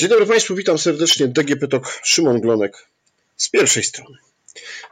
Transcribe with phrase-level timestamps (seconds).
[0.00, 1.28] Dzień dobry Państwu, witam serdecznie.
[1.28, 2.88] DGP Tok, Szymon Glonek
[3.36, 4.18] z pierwszej strony.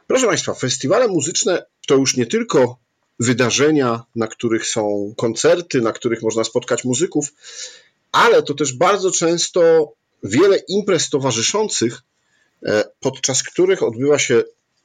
[0.07, 2.79] Proszę Państwa, festiwale muzyczne to już nie tylko
[3.21, 7.33] wydarzenia, na których są koncerty, na których można spotkać muzyków,
[8.13, 9.93] ale to też bardzo często
[10.23, 12.03] wiele imprez towarzyszących,
[12.67, 14.43] e, podczas których odbywa się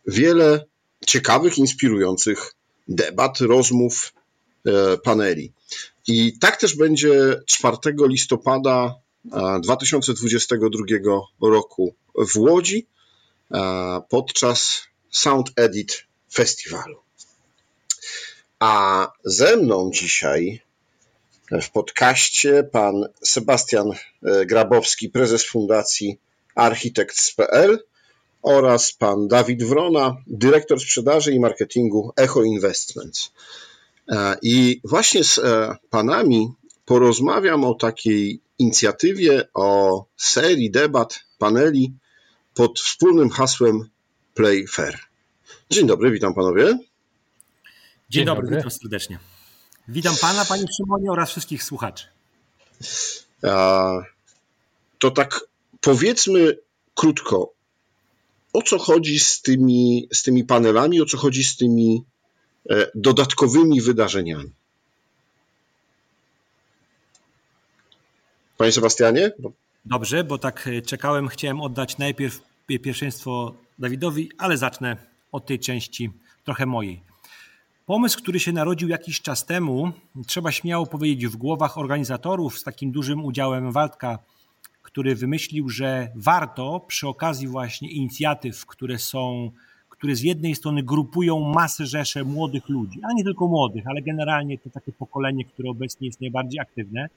[0.08, 0.66] wiele
[1.06, 2.56] ciekawych, inspirujących
[2.88, 4.14] debat, rozmów,
[4.66, 5.52] e, paneli.
[6.08, 9.03] I tak też będzie 4 listopada
[9.62, 10.86] 2022
[11.42, 12.88] roku w Łodzi
[14.10, 14.82] podczas
[15.12, 16.98] Sound Edit Festiwalu.
[18.60, 20.62] A ze mną dzisiaj
[21.62, 26.20] w podcaście pan Sebastian e, Grabowski, prezes Fundacji
[26.56, 27.80] Architects.pl
[28.42, 33.32] oraz pan Dawid Wrona, dyrektor sprzedaży i marketingu Echo Investments.
[34.10, 36.54] E, I właśnie z e, panami
[36.86, 41.94] porozmawiam o takiej inicjatywie, o serii debat, paneli
[42.54, 43.90] pod wspólnym hasłem
[44.34, 45.00] Play Fair.
[45.70, 46.66] Dzień dobry, witam panowie.
[46.66, 46.80] Dzień,
[48.10, 49.20] Dzień dobry, dobry, witam serdecznie.
[49.88, 52.06] Witam pana, panie Szymonie oraz wszystkich słuchaczy.
[53.44, 53.92] A,
[55.00, 55.42] to tak
[55.82, 56.58] powiedzmy
[56.96, 57.54] krótko,
[58.54, 62.04] o co chodzi z tymi, z tymi panelami, o co chodzi z tymi
[62.70, 64.52] e, dodatkowymi wydarzeniami?
[68.58, 69.32] Panie Sebastianie?
[69.86, 74.98] Dobrze, bo tak e, czekałem, chciałem oddać najpierw pierwszeństwo Dawidowi, ale zacznę
[75.32, 76.12] od tej części
[76.46, 77.02] trochę mojej.
[77.86, 79.92] Pomysł, który się narodził jakiś czas temu,
[80.28, 84.20] trzeba śmiało powiedzieć, w głowach organizatorów z takim dużym udziałem Waldka,
[84.82, 89.52] który wymyślił, że warto przy okazji właśnie inicjatyw, które są,
[89.90, 94.58] które z jednej strony grupują masę rzesze młodych ludzi, a nie tylko młodych, ale generalnie
[94.58, 97.10] to takie pokolenie, które obecnie jest najbardziej aktywne,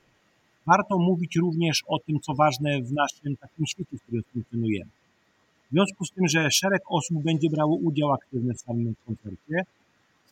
[0.67, 4.91] warto mówić również o tym, co ważne w naszym takim świecie, w którym funkcjonujemy.
[5.71, 9.63] W związku z tym, że szereg osób będzie brało udział aktywny w samym koncercie,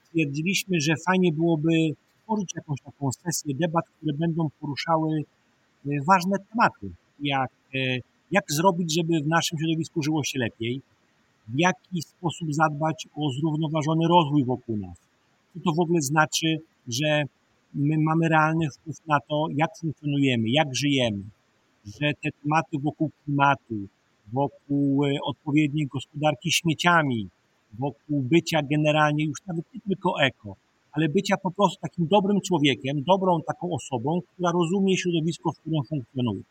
[0.05, 1.71] stwierdziliśmy, że fajnie byłoby
[2.21, 5.11] stworzyć jakąś taką sesję debat, które będą poruszały
[5.87, 6.91] e, ważne tematy,
[7.21, 7.78] jak, e,
[8.31, 10.81] jak zrobić, żeby w naszym środowisku żyło się lepiej,
[11.49, 14.97] w jaki sposób zadbać o zrównoważony rozwój wokół nas.
[15.55, 16.59] Co to w ogóle znaczy,
[16.89, 17.25] że
[17.75, 21.23] my mamy realny wpływ na to, jak funkcjonujemy, jak żyjemy,
[21.87, 23.75] że te tematy wokół klimatu,
[24.33, 27.29] wokół e, odpowiedniej gospodarki śmieciami,
[27.79, 30.57] wokół bycia generalnie już nawet nie tylko eko,
[30.93, 35.84] ale bycia po prostu takim dobrym człowiekiem, dobrą taką osobą, która rozumie środowisko, w którym
[35.84, 36.43] funkcjonuje.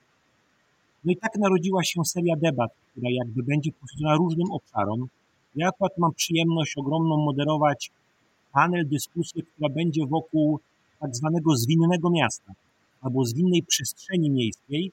[1.06, 5.08] No i tak narodziła się seria debat, która jakby będzie poświęcona różnym obszarom.
[5.56, 7.92] Ja akurat mam przyjemność ogromną moderować
[8.54, 10.60] panel, dyskusję, która będzie wokół
[11.04, 12.54] tak zwanego zwinnego miasta
[13.02, 14.92] albo zwinnej przestrzeni miejskiej,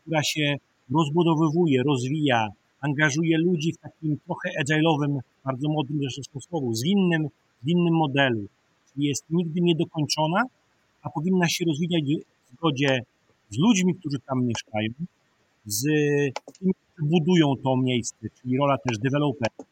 [0.00, 0.56] która się
[0.94, 2.48] rozbudowywuje, rozwija,
[2.80, 7.28] angażuje ludzi w takim trochę agile'owym, bardzo modnym zresztą słowu, zwinnym,
[7.62, 8.46] zwinnym modelu,
[8.92, 10.42] czyli jest nigdy niedokończona,
[11.02, 13.02] a powinna się rozwijać w zgodzie
[13.50, 14.88] z ludźmi, którzy tam mieszkają,
[15.66, 15.82] z
[16.58, 19.66] tymi, którzy budują to miejsce, czyli rola też deweloperów.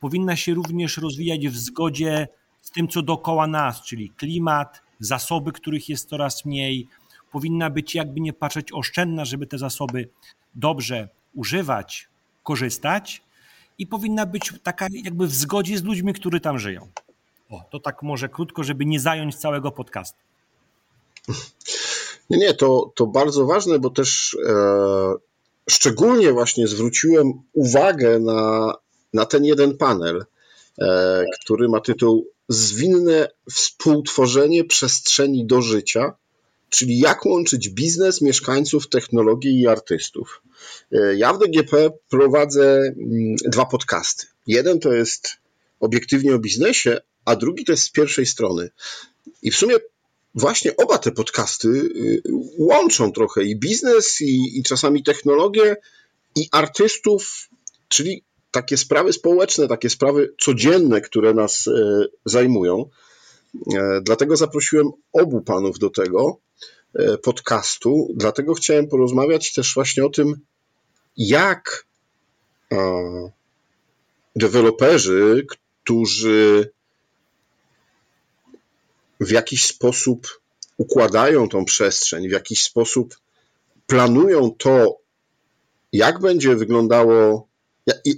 [0.00, 2.28] Powinna się również rozwijać w zgodzie
[2.60, 6.88] z tym, co dookoła nas, czyli klimat, zasoby, których jest coraz mniej.
[7.32, 10.08] Powinna być jakby nie patrzeć oszczędna, żeby te zasoby
[10.54, 12.08] dobrze używać,
[12.42, 13.22] korzystać
[13.78, 16.88] i powinna być taka jakby w zgodzie z ludźmi, którzy tam żyją.
[17.50, 20.18] O, to tak może krótko, żeby nie zająć całego podcastu.
[22.30, 24.54] Nie, nie, to, to bardzo ważne, bo też e,
[25.70, 28.74] szczególnie właśnie zwróciłem uwagę na,
[29.14, 30.24] na ten jeden panel,
[30.78, 36.12] e, który ma tytuł zwinne współtworzenie przestrzeni do życia,
[36.70, 40.42] czyli jak łączyć biznes, mieszkańców, technologię i artystów.
[40.92, 44.26] E, ja w DGP prowadzę mm, dwa podcasty.
[44.46, 45.28] Jeden to jest
[45.80, 48.70] obiektywnie o biznesie, a drugi to jest z pierwszej strony.
[49.42, 49.74] I w sumie
[50.34, 52.22] właśnie oba te podcasty y,
[52.58, 55.76] łączą trochę i biznes, i, i czasami technologię,
[56.36, 57.48] i artystów,
[57.88, 58.22] czyli
[58.54, 62.90] takie sprawy społeczne, takie sprawy codzienne, które nas e, zajmują.
[63.74, 66.38] E, dlatego zaprosiłem obu panów do tego
[66.94, 68.08] e, podcastu.
[68.16, 70.34] Dlatego chciałem porozmawiać też właśnie o tym,
[71.16, 71.86] jak
[74.36, 76.70] deweloperzy, którzy
[79.20, 80.40] w jakiś sposób
[80.76, 83.18] układają tą przestrzeń, w jakiś sposób
[83.86, 84.98] planują to,
[85.92, 87.48] jak będzie wyglądało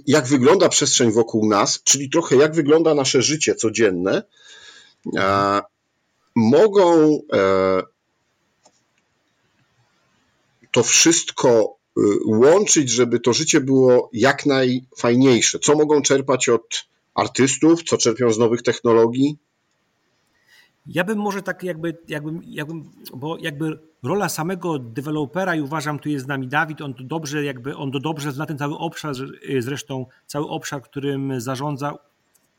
[0.07, 4.23] jak wygląda przestrzeń wokół nas, czyli trochę jak wygląda nasze życie codzienne,
[6.35, 7.83] mogą e,
[10.71, 11.77] to wszystko
[12.25, 15.59] łączyć, żeby to życie było jak najfajniejsze?
[15.59, 16.85] Co mogą czerpać od
[17.15, 19.37] artystów, co czerpią z nowych technologii?
[20.87, 26.09] Ja bym może tak jakby, jakbym, jakbym, bo jakby rola samego dewelopera i uważam, tu
[26.09, 29.13] jest z nami Dawid, on to dobrze jakby, on to dobrze zna ten cały obszar,
[29.59, 31.93] zresztą cały obszar, którym zarządza,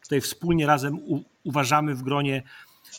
[0.03, 2.43] tutaj wspólnie razem u, uważamy w gronie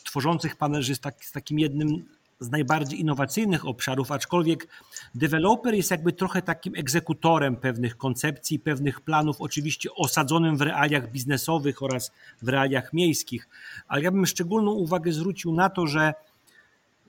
[0.04, 2.04] tworzących panel, że jest tak, takim jednym
[2.40, 4.68] z najbardziej innowacyjnych obszarów, aczkolwiek
[5.14, 11.82] deweloper jest jakby trochę takim egzekutorem pewnych koncepcji, pewnych planów, oczywiście osadzonym w realiach biznesowych
[11.82, 13.48] oraz w realiach miejskich.
[13.88, 16.14] Ale ja bym szczególną uwagę zwrócił na to, że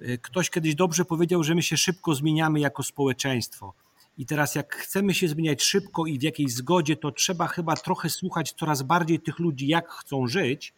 [0.01, 3.74] e, ktoś kiedyś dobrze powiedział, że my się szybko zmieniamy jako społeczeństwo.
[4.18, 8.10] I teraz, jak chcemy się zmieniać szybko i w jakiejś zgodzie, to trzeba chyba trochę
[8.10, 10.74] słuchać coraz bardziej tych ludzi, jak chcą żyć,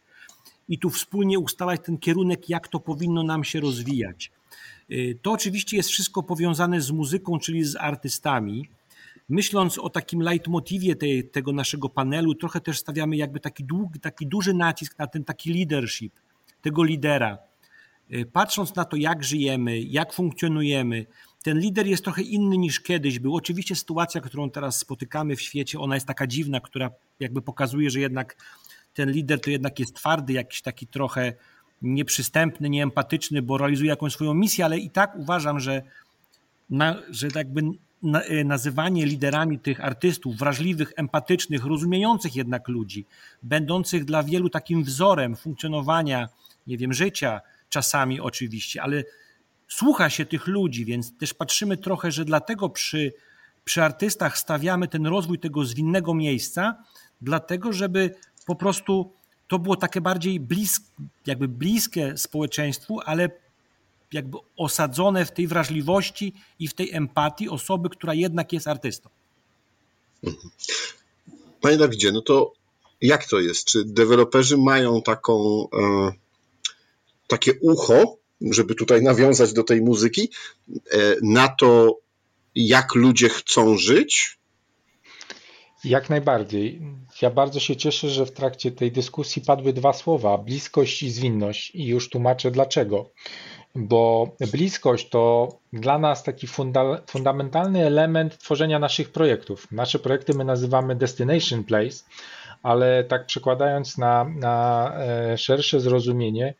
[0.68, 4.32] i tu wspólnie ustalać ten kierunek, jak to powinno nam się rozwijać.
[4.90, 8.68] Y, to oczywiście jest wszystko powiązane z muzyką, czyli z artystami.
[9.28, 14.26] Myśląc o takim leitmotivie tej, tego naszego panelu, trochę też stawiamy jakby taki, długi, taki
[14.26, 16.12] duży nacisk na ten taki leadership,
[16.62, 17.38] tego lidera.
[18.12, 21.06] Y, patrząc na to, jak żyjemy, jak funkcjonujemy,
[21.42, 23.36] ten lider jest trochę inny niż kiedyś był.
[23.36, 26.90] Oczywiście sytuacja, którą teraz spotykamy w świecie, ona jest taka dziwna, która
[27.20, 28.36] jakby pokazuje, że jednak
[28.94, 31.32] ten lider to jednak jest twardy, jakiś taki trochę
[31.84, 35.82] nieprzystępny, nieempatyczny, bo realizuje jakąś swoją misję, ale i tak uważam, że,
[36.70, 37.62] na, że jakby
[38.14, 43.06] e, nazywanie liderami tych artystów wrażliwych, empatycznych, rozumiejących jednak ludzi,
[43.42, 46.28] będących dla wielu takim wzorem funkcjonowania,
[46.66, 49.04] nie wiem, życia czasami oczywiście, ale
[49.68, 53.12] słucha się tych ludzi, więc też patrzymy trochę, że dlatego przy,
[53.64, 56.84] przy artystach stawiamy ten rozwój tego zwinnego miejsca,
[57.20, 58.14] dlatego żeby
[58.46, 59.12] po prostu
[59.48, 60.82] to było takie bardziej blisk,
[61.26, 63.30] jakby bliskie społeczeństwu, ale
[64.12, 69.08] jakby osadzone w tej wrażliwości i w tej empatii osoby, która jednak jest artystą.
[70.24, 70.50] Mhm.
[71.60, 72.52] Panie Dawidzie, no to
[73.00, 73.64] jak to jest?
[73.64, 76.12] Czy deweloperzy mają taką, e,
[77.26, 80.30] takie ucho, żeby tutaj nawiązać do tej muzyki,
[80.90, 81.98] e, na to,
[82.54, 84.38] jak ludzie chcą żyć?
[85.84, 86.80] Jak najbardziej.
[87.22, 91.74] Ja bardzo się cieszę, że w trakcie tej dyskusji padły dwa słowa: bliskość i zwinność,
[91.74, 93.10] i już tłumaczę dlaczego.
[93.74, 99.72] Bo bliskość to dla nas taki funda fundamentalny element tworzenia naszych projektów.
[99.72, 102.04] Nasze projekty my nazywamy Destination Place,
[102.62, 106.54] ale tak przekładając na, na e, szersze zrozumienie,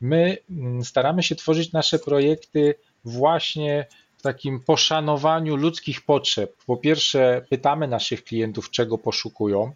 [0.00, 2.74] my mm, staramy się tworzyć nasze projekty
[3.04, 3.86] właśnie
[4.22, 6.56] takim poszanowaniu ludzkich potrzeb.
[6.66, 9.72] Po pierwsze, pytamy naszych klientów, czego poszukują.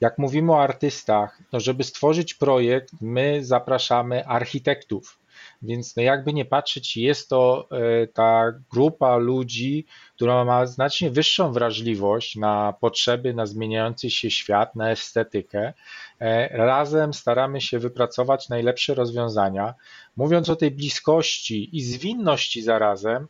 [0.00, 5.20] Jak mówimy o artystach, no żeby stworzyć projekt, my zapraszamy architektów.
[5.62, 9.86] Więc no jakby nie patrzeć, jest to e, ta grupa ludzi,
[10.16, 15.72] która ma znacznie wyższą wrażliwość na potrzeby, na zmieniający się świat, na estetykę.
[16.20, 19.74] E, razem staramy się wypracować najlepsze rozwiązania.
[20.16, 23.28] Mówiąc o tej bliskości i zwinności zarazem,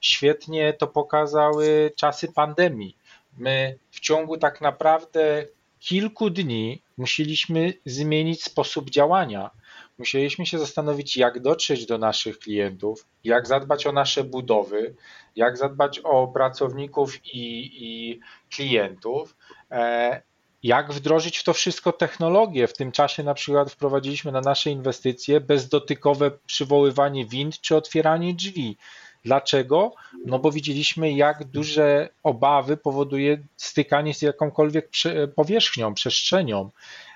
[0.00, 2.96] świetnie to pokazały czasy pandemii.
[3.38, 5.46] My w ciągu tak naprawdę
[5.80, 9.50] kilku dni musieliśmy zmienić sposób działania.
[9.98, 14.94] Musieliśmy się zastanowić, jak dotrzeć do naszych klientów, jak zadbać o nasze budowy,
[15.36, 18.20] jak zadbać o pracowników i, i
[18.50, 19.36] klientów,
[19.70, 20.22] e,
[20.62, 22.66] jak wdrożyć w to wszystko technologię.
[22.66, 28.76] W tym czasie na przykład wprowadziliśmy na nasze inwestycje bezdotykowe przywoływanie wind czy otwieranie drzwi.
[29.24, 29.92] Dlaczego?
[30.26, 34.90] No bo widzieliśmy, jak duże obawy powoduje stykanie z jakąkolwiek
[35.36, 36.70] powierzchnią, przestrzenią.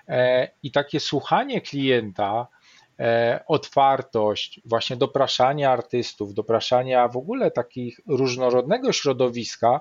[0.09, 2.47] E, I takie słuchanie klienta,
[2.99, 9.81] e, otwartość, właśnie dopraszania artystów, dopraszania w ogóle takich różnorodnego środowiska,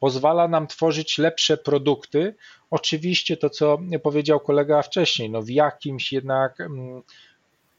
[0.00, 2.34] pozwala nam tworzyć lepsze produkty.
[2.70, 7.02] Oczywiście to, co powiedział kolega wcześniej, no w jakimś jednak, mm,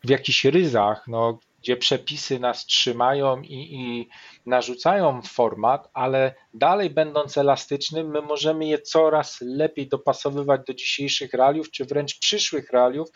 [0.03, 4.09] w jakichś ryzach, no, gdzie przepisy nas trzymają i, i
[4.45, 11.71] narzucają format, ale dalej będąc elastycznym, my możemy je coraz lepiej dopasowywać do dzisiejszych realiów,
[11.71, 13.09] czy wręcz przyszłych realiów,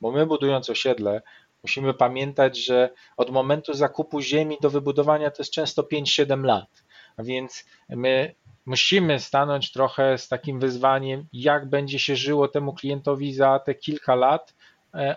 [0.00, 1.22] bo my budując osiedle,
[1.62, 6.84] musimy pamiętać, że od momentu zakupu ziemi do wybudowania to jest często 5-7 lat.
[7.16, 8.34] A więc my
[8.66, 14.14] musimy stanąć trochę z takim wyzwaniem, jak będzie się żyło temu klientowi za te kilka
[14.14, 14.54] lat,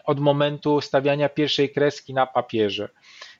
[0.05, 2.89] od momentu stawiania pierwszej kreski na papierze.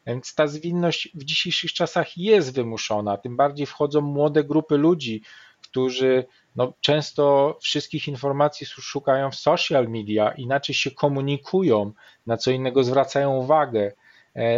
[0.08, 5.22] Więc ta zwinność w dzisiejszych czasach jest wymuszona, tym bardziej wchodzą młode grupy ludzi,
[5.62, 11.92] którzy no, często wszystkich informacji szukają w social media, inaczej się komunikują,
[12.26, 13.92] na co innego zwracają uwagę.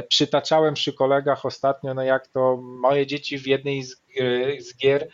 [0.07, 4.01] Przytaczałem przy kolegach ostatnio, no jak to moje dzieci w jednej z,
[4.59, 5.07] z gier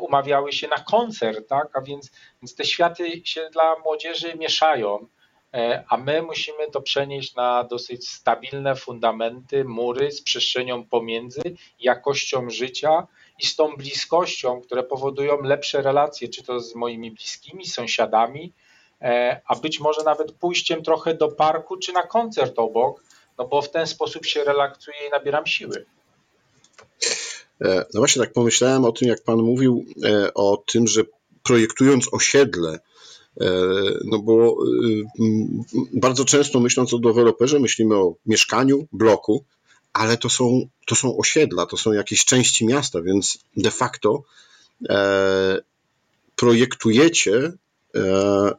[0.00, 1.68] umawiały się na koncert, tak?
[1.76, 5.06] A więc, więc te światy się dla młodzieży mieszają.
[5.54, 11.42] E, a my musimy to przenieść na dosyć stabilne fundamenty, mury z przestrzenią pomiędzy,
[11.80, 13.06] jakością życia
[13.42, 18.52] i z tą bliskością, które powodują lepsze relacje, czy to z moimi bliskimi, sąsiadami,
[19.02, 23.02] e, a być może nawet pójściem trochę do parku czy na koncert obok,
[23.38, 25.86] no bo w ten sposób się relaksuję i nabieram siły.
[27.60, 29.84] E, no właśnie tak pomyślałem o tym, jak Pan mówił
[30.34, 31.02] o tym, że
[31.42, 32.78] projektując osiedle,
[34.04, 35.02] no bo y,
[35.92, 39.44] bardzo często myśląc o deweloperze, myślimy o mieszkaniu, bloku,
[39.92, 44.22] ale to są, to są osiedla, to są jakieś części miasta, więc de facto
[44.88, 45.58] e,
[46.36, 47.52] projektujecie
[47.94, 48.52] e,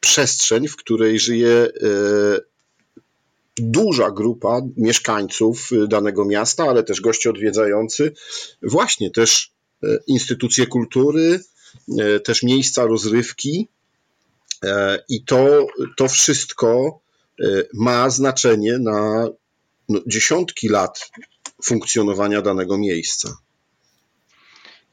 [0.00, 1.68] przestrzeń, w której żyje
[3.56, 8.12] duża grupa mieszkańców danego miasta, ale też goście odwiedzający,
[8.62, 9.52] właśnie też
[10.06, 11.40] instytucje kultury,
[12.24, 13.83] też miejsca rozrywki, E,
[15.08, 17.00] I to, to wszystko
[17.40, 17.44] e,
[17.74, 19.28] ma znaczenie na
[19.88, 21.10] no, dziesiątki lat
[21.64, 23.36] funkcjonowania danego miejsca.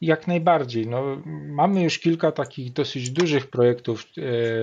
[0.01, 0.88] Jak najbardziej.
[0.88, 4.06] No, mamy już kilka takich dosyć dużych projektów, e,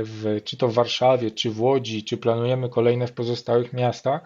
[0.05, 4.21] w, czy to w Warszawie, czy w Łodzi, czy planujemy kolejne w pozostałych miastach,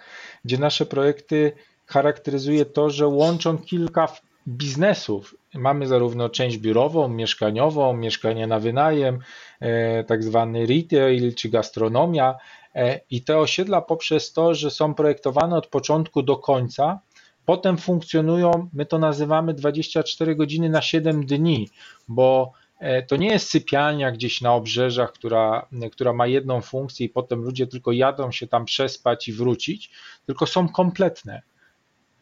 [0.44, 1.52] gdzie nasze projekty
[1.86, 4.08] charakteryzuje to, że łączą kilka
[4.48, 5.34] biznesów.
[5.54, 9.18] Mamy zarówno część biurową, mieszkaniową, mieszkanie na wynajem,
[9.60, 12.34] e, tak zwany retail czy gastronomia.
[12.74, 17.00] E, I te osiedla poprzez to, że są projektowane od początku do końca,
[17.46, 21.68] potem funkcjonują, my to nazywamy 24 godziny na 7 dni,
[22.08, 27.08] bo e, to nie jest sypialnia gdzieś na obrzeżach, która, która ma jedną funkcję i
[27.08, 29.90] potem ludzie tylko jadą się tam przespać i wrócić,
[30.26, 31.42] tylko są kompletne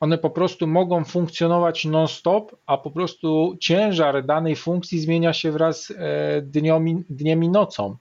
[0.00, 5.90] one po prostu mogą funkcjonować non-stop, a po prostu ciężar danej funkcji zmienia się wraz
[5.90, 7.97] e, dniom, dniem i nocą.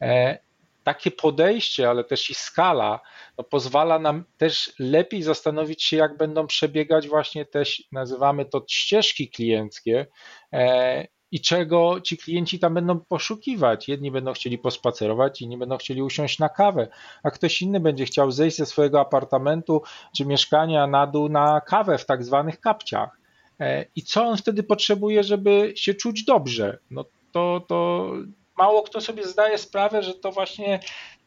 [0.00, 0.38] E,
[0.84, 3.00] takie podejście, ale też i skala
[3.38, 7.62] no pozwala nam też lepiej zastanowić się, jak będą przebiegać właśnie te,
[7.92, 10.06] nazywamy to ścieżki klienckie
[10.52, 13.88] e, i czego ci klienci tam będą poszukiwać.
[13.88, 16.88] Jedni będą chcieli pospacerować, inni będą chcieli usiąść na kawę,
[17.22, 19.82] a ktoś inny będzie chciał zejść ze swojego apartamentu
[20.16, 23.18] czy mieszkania na dół na kawę w tak zwanych kapciach.
[23.60, 26.78] E, I co on wtedy potrzebuje, żeby się czuć dobrze?
[26.90, 28.10] No to, to
[28.58, 30.80] mało kto sobie zdaje sprawę, że to właśnie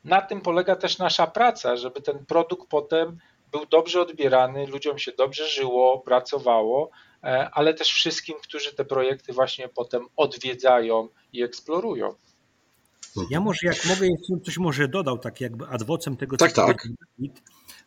[0.03, 3.17] na tym polega też nasza praca, żeby ten produkt potem
[3.51, 6.89] był dobrze odbierany, ludziom się dobrze żyło, pracowało,
[7.51, 12.16] ale też wszystkim, którzy te projekty właśnie potem odwiedzają i eksplorują.
[13.30, 14.08] Ja może, jak mogę,
[14.46, 16.88] coś może dodał, tak jakby adwocem tego, tak, co tak.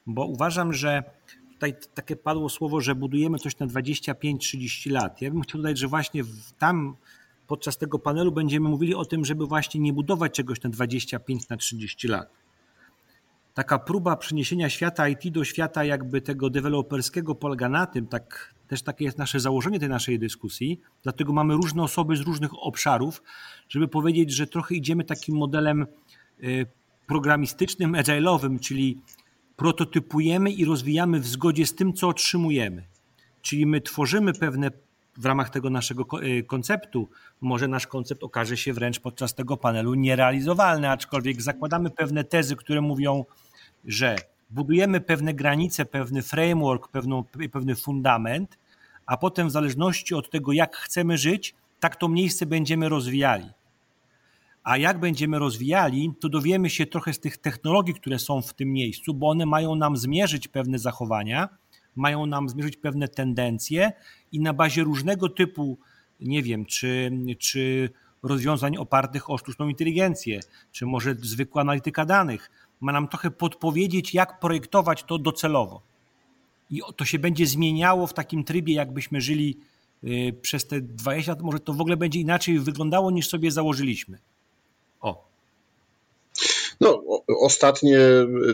[0.07, 1.03] bo uważam, że
[1.55, 5.23] tutaj takie padło słowo, że budujemy coś na 25-30 lat.
[5.23, 6.23] Ja bym chciał dodać, że właśnie
[6.59, 6.97] tam
[7.47, 11.57] podczas tego panelu będziemy mówili o tym, żeby właśnie nie budować czegoś na 25 na
[11.57, 12.31] 30 lat.
[13.55, 18.83] Taka próba przeniesienia świata IT do świata jakby tego deweloperskiego polega na tym, tak też
[18.83, 23.23] takie jest nasze założenie tej naszej dyskusji, dlatego mamy różne osoby z różnych obszarów,
[23.69, 25.87] żeby powiedzieć, że trochę idziemy takim modelem
[26.43, 26.67] y,
[27.07, 29.01] programistycznym, agile'owym, czyli
[29.57, 32.85] prototypujemy i rozwijamy w zgodzie z tym, co otrzymujemy.
[33.43, 34.71] Czyli my tworzymy pewne
[35.17, 37.09] w ramach tego naszego y, konceptu,
[37.41, 42.81] może nasz koncept okaże się wręcz podczas tego panelu nierealizowalny, aczkolwiek zakładamy pewne tezy, które
[42.81, 43.25] mówią,
[43.85, 44.17] że
[44.51, 48.59] budujemy pewne granice, pewny framework, pewną, pewny fundament,
[49.07, 53.51] a potem w zależności od tego, jak chcemy żyć, tak to miejsce będziemy rozwijali.
[54.65, 58.73] A jak będziemy rozwijali, to dowiemy się trochę z tych technologii, które są w tym
[58.73, 61.49] miejscu, bo one mają nam zmierzyć pewne zachowania,
[61.97, 63.93] mają nam zmierzyć pewne tendencje
[64.33, 65.79] i na bazie różnego typu,
[66.21, 67.91] nie wiem, czy, czy
[68.23, 70.41] rozwiązań opartych o sztuczną inteligencję,
[70.73, 75.94] czy może zwykła analityka danych, ma nam trochę podpowiedzieć, jak projektować to docelowo.
[76.71, 79.59] I to się będzie zmieniało w takim trybie, jakbyśmy żyli
[80.05, 84.19] y, przez te 20 lat, może to w ogóle będzie inaczej wyglądało, niż sobie założyliśmy.
[85.01, 85.29] O.
[86.81, 87.03] No,
[87.41, 87.99] ostatnie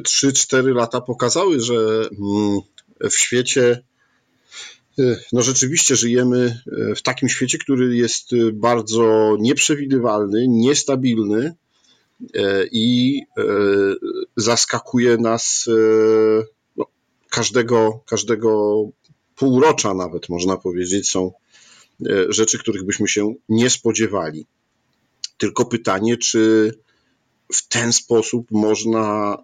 [0.02, 2.60] 3-4 lata pokazały, że mm,
[3.10, 3.82] w świecie,
[4.98, 11.54] y, no rzeczywiście żyjemy y, w takim świecie, który jest bardzo nieprzewidywalny, niestabilny
[12.72, 13.22] i
[14.36, 15.68] zaskakuje nas
[17.30, 18.82] każdego, każdego
[19.37, 21.32] półrocza nawet, można powiedzieć, są
[22.28, 24.46] rzeczy, których byśmy się nie spodziewali.
[25.38, 26.72] Tylko pytanie, czy
[27.54, 29.37] w ten sposób można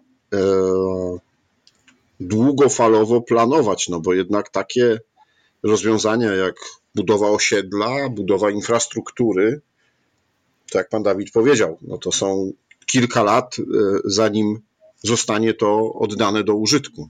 [2.19, 4.99] długofalowo planować, no bo jednak takie
[5.63, 6.55] rozwiązania jak
[6.95, 9.61] budowa osiedla, budowa infrastruktury,
[10.71, 12.51] to jak pan Dawid powiedział, no to są
[12.85, 13.63] kilka lat, e,
[14.05, 14.59] zanim
[15.03, 17.09] zostanie to oddane do użytku.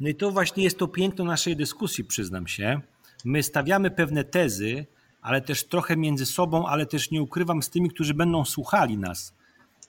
[0.00, 2.80] No i to właśnie jest to piękno naszej dyskusji, przyznam się.
[3.24, 4.86] My stawiamy pewne tezy,
[5.22, 9.34] ale też trochę między sobą, ale też nie ukrywam z tymi, którzy będą słuchali nas.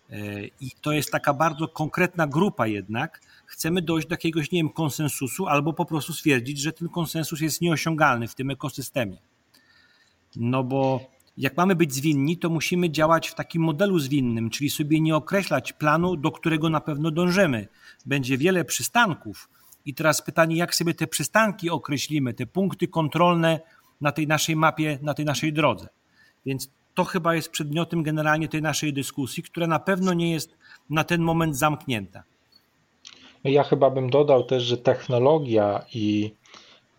[0.10, 3.22] E, I to jest taka bardzo konkretna grupa jednak.
[3.46, 7.62] Chcemy dojść do jakiegoś, nie wiem, konsensusu, albo po prostu stwierdzić, że ten konsensus jest
[7.62, 9.18] nieosiągalny w tym ekosystemie.
[10.36, 15.02] No bo jak mamy być zwinni, to musimy działać w takim modelu zwinnym, czyli sobie
[15.02, 17.68] nie określać planu, do którego na pewno dążymy.
[18.06, 19.50] Będzie wiele przystanków.
[19.88, 23.60] I teraz pytanie, jak sobie te przystanki określimy, te punkty kontrolne
[24.02, 25.88] na tej naszej mapie, na tej naszej drodze.
[26.46, 30.58] Więc to chyba jest przedmiotem generalnie tej naszej dyskusji, która na pewno nie jest
[30.90, 32.24] na ten moment zamknięta.
[33.44, 36.34] Ja chyba bym dodał też, że technologia i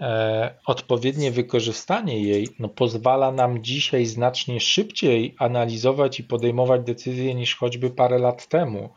[0.00, 7.56] e, odpowiednie wykorzystanie jej no, pozwala nam dzisiaj znacznie szybciej analizować i podejmować decyzje niż
[7.56, 8.90] choćby parę lat temu.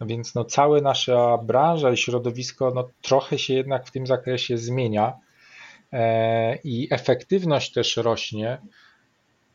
[0.00, 5.12] Więc no, cała nasza branża i środowisko no, trochę się jednak w tym zakresie zmienia
[5.92, 8.58] e, i efektywność też rośnie.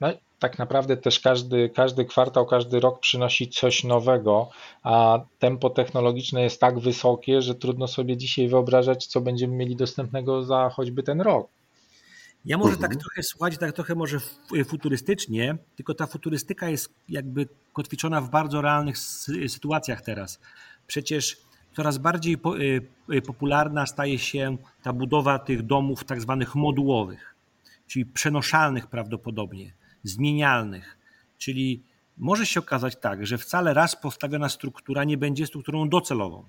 [0.01, 0.09] No,
[0.39, 4.49] tak naprawdę też każdy, każdy kwartał, każdy rok przynosi coś nowego,
[4.83, 10.43] a tempo technologiczne jest tak wysokie, że trudno sobie dzisiaj wyobrażać, co będziemy mieli dostępnego
[10.43, 11.54] za choćby ten rok.
[12.45, 12.99] Ja może tak mhm.
[12.99, 14.19] trochę, słuchajcie, tak trochę może
[14.65, 18.97] futurystycznie, tylko ta futurystyka jest jakby kotwiczona w bardzo realnych
[19.47, 20.39] sytuacjach teraz.
[20.87, 21.37] Przecież
[21.75, 27.35] coraz bardziej y, y, popularna staje się ta budowa tych domów tak zwanych modułowych,
[27.87, 29.73] czyli przenoszalnych prawdopodobnie
[30.03, 30.97] zmienialnych.
[31.37, 31.83] Czyli
[32.17, 36.43] może się okazać tak, że wcale raz postawiona struktura nie będzie strukturą docelową.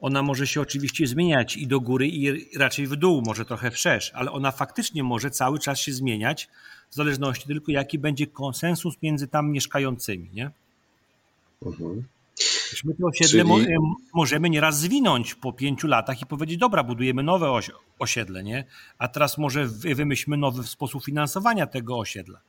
[0.00, 4.12] Ona może się oczywiście zmieniać i do góry, i raczej w dół, może trochę wszerz,
[4.14, 6.48] ale ona faktycznie może cały czas się zmieniać,
[6.90, 10.30] w zależności tylko jaki będzie konsensus między tam mieszkającymi.
[10.32, 10.50] Nie?
[11.62, 12.04] Mhm.
[12.84, 13.76] My to osiedle Czyli...
[14.14, 17.60] możemy nieraz zwinąć po pięciu latach i powiedzieć, dobra, budujemy nowe
[17.98, 18.64] osiedle, nie?
[18.98, 22.40] a teraz może wymyślmy nowy sposób finansowania tego osiedla.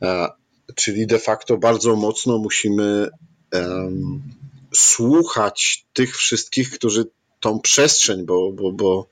[0.00, 0.28] A,
[0.74, 3.08] czyli de facto bardzo mocno musimy
[3.52, 4.22] um,
[4.74, 7.04] słuchać tych wszystkich, którzy
[7.40, 9.06] tą przestrzeń, bo, bo, bo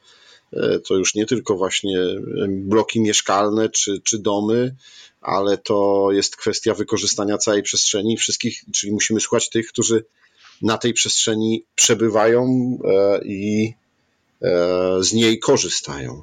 [0.52, 1.98] e, to już nie tylko właśnie
[2.48, 4.74] bloki mieszkalne czy, czy domy,
[5.20, 10.04] ale to jest kwestia wykorzystania całej przestrzeni wszystkich, czyli musimy słuchać tych, którzy
[10.62, 12.44] na tej przestrzeni przebywają
[12.84, 13.74] e, i
[14.42, 16.22] e, z niej korzystają.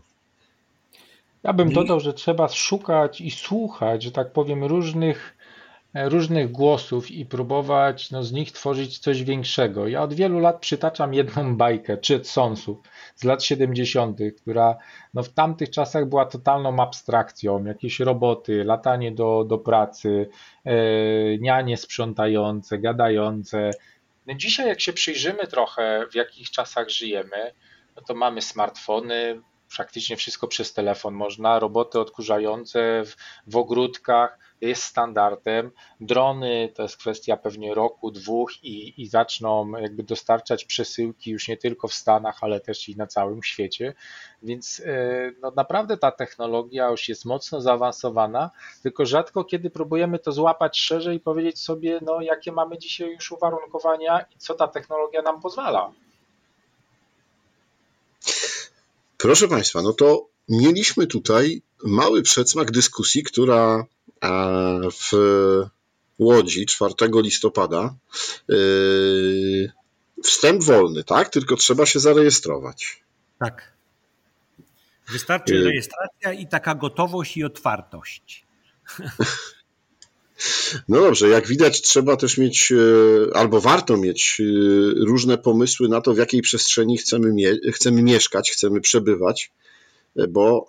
[1.43, 5.36] Ja bym dodał, że trzeba szukać i słuchać, że tak powiem, różnych, e,
[6.05, 9.87] różnych głosów i próbować no, z nich tworzyć coś większego.
[9.87, 12.77] Ja od wielu lat przytaczam jedną bajkę, czy Sonsów
[13.15, 14.77] z lat 70., która
[15.13, 17.65] no, w tamtych czasach była totalną abstrakcją.
[17.65, 20.29] Jakieś roboty, latanie do, do pracy,
[20.65, 20.73] e,
[21.37, 23.71] nianie sprzątające, gadające.
[24.27, 27.51] No, dzisiaj, jak się przyjrzymy trochę, w jakich czasach żyjemy,
[27.95, 29.41] no to mamy smartfony,
[29.75, 33.15] praktycznie wszystko przez telefon można, roboty odkurzające w,
[33.47, 35.71] w ogródkach jest standardem.
[35.99, 41.57] Drony to jest kwestia pewnie roku, dwóch i, i zaczną jakby dostarczać przesyłki już nie
[41.57, 43.93] tylko w Stanach, ale też i na całym świecie.
[44.43, 48.51] Więc e, no naprawdę ta technologia już jest mocno zaawansowana,
[48.83, 53.31] tylko rzadko kiedy próbujemy to złapać szerzej i powiedzieć sobie, no jakie mamy dzisiaj już
[53.31, 55.91] uwarunkowania i co ta technologia nam pozwala.
[59.17, 63.85] Proszę Państwa, no to mieliśmy tutaj mały przedsmak dyskusji, która
[64.91, 65.11] w
[66.19, 67.95] Łodzi 4 listopada
[68.47, 69.71] yy,
[70.23, 71.29] wstęp wolny, tak?
[71.29, 73.03] Tylko trzeba się zarejestrować.
[73.39, 73.73] Tak.
[75.11, 75.63] Wystarczy yy.
[75.63, 78.45] rejestracja i taka gotowość i otwartość.
[80.87, 84.41] No dobrze, jak widać, trzeba też mieć, yy, albo warto mieć
[84.95, 87.33] różne pomysły na to, w jakiej przestrzeni chcemy,
[87.73, 89.51] chcemy mieszkać, chcemy przebywać,
[90.29, 90.67] bo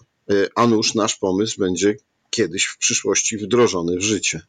[0.54, 1.96] a nuż nasz pomysł będzie
[2.30, 4.40] kiedyś w przyszłości wdrożony w życie.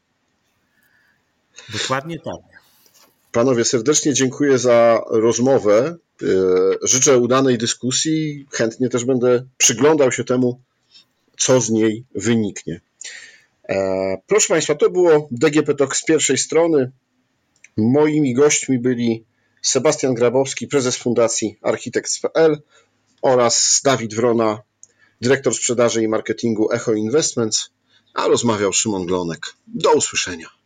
[1.74, 2.60] Dokładnie tak.
[3.32, 5.98] Panowie, serdecznie dziękuję za rozmowę.
[6.24, 6.26] E,
[6.82, 8.48] życzę udanej dyskusji.
[8.52, 10.62] Chętnie też będę przyglądał się temu,
[11.38, 12.82] co z niej wyniknie.
[13.70, 16.92] E, proszę Państwa, to było DGP Talk z pierwszej strony.
[17.78, 19.24] Moimi gośćmi byli
[19.62, 22.62] Sebastian Grabowski, prezes Fundacji Architects.pl
[23.22, 24.62] oraz Dawid Wrona,
[25.22, 27.70] dyrektor sprzedaży i marketingu Echo Investments,
[28.14, 29.54] a rozmawiał Szymon Glonek.
[29.68, 30.59] Do usłyszenia.